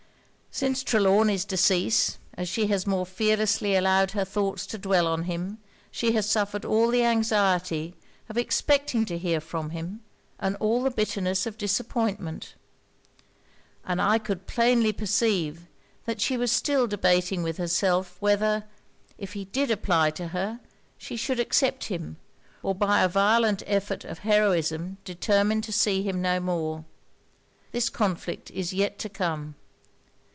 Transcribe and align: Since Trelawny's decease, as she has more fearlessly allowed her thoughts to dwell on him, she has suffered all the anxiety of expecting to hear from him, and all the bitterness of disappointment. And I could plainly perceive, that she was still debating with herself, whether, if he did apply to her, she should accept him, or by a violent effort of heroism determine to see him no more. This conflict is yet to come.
Since 0.53 0.83
Trelawny's 0.83 1.45
decease, 1.45 2.17
as 2.35 2.49
she 2.49 2.67
has 2.67 2.85
more 2.85 3.05
fearlessly 3.05 3.73
allowed 3.73 4.11
her 4.11 4.25
thoughts 4.25 4.65
to 4.67 4.77
dwell 4.77 5.07
on 5.07 5.23
him, 5.23 5.59
she 5.91 6.11
has 6.11 6.29
suffered 6.29 6.65
all 6.65 6.89
the 6.89 7.03
anxiety 7.05 7.95
of 8.27 8.37
expecting 8.37 9.05
to 9.05 9.17
hear 9.17 9.39
from 9.39 9.69
him, 9.69 10.01
and 10.41 10.57
all 10.59 10.83
the 10.83 10.91
bitterness 10.91 11.45
of 11.45 11.57
disappointment. 11.57 12.55
And 13.85 14.01
I 14.01 14.17
could 14.19 14.45
plainly 14.45 14.91
perceive, 14.91 15.67
that 16.03 16.19
she 16.19 16.35
was 16.35 16.51
still 16.51 16.85
debating 16.85 17.43
with 17.43 17.55
herself, 17.55 18.17
whether, 18.19 18.65
if 19.17 19.31
he 19.31 19.45
did 19.45 19.71
apply 19.71 20.09
to 20.11 20.27
her, 20.27 20.59
she 20.97 21.15
should 21.15 21.39
accept 21.39 21.85
him, 21.85 22.17
or 22.61 22.75
by 22.75 23.01
a 23.03 23.07
violent 23.07 23.63
effort 23.65 24.03
of 24.03 24.19
heroism 24.19 24.97
determine 25.05 25.61
to 25.61 25.71
see 25.71 26.03
him 26.03 26.21
no 26.21 26.41
more. 26.41 26.83
This 27.71 27.87
conflict 27.89 28.51
is 28.51 28.73
yet 28.73 28.99
to 28.99 29.07
come. 29.07 29.55